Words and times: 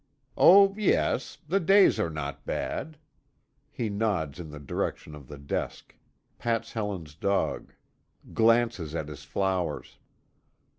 "Oh, 0.35 0.73
yes. 0.79 1.37
The 1.47 1.59
days 1.59 1.99
are 1.99 2.09
not 2.09 2.43
bad." 2.43 2.97
He 3.69 3.87
nods 3.87 4.39
in 4.39 4.49
the 4.49 4.59
direction 4.59 5.13
of 5.13 5.27
the 5.27 5.37
desk; 5.37 5.95
pats 6.39 6.73
Helen's 6.73 7.13
dog; 7.13 7.71
glances 8.33 8.95
at 8.95 9.09
his 9.09 9.23
flowers. 9.23 9.99